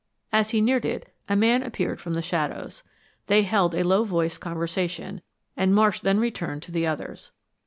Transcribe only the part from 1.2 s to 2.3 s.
a man appeared from the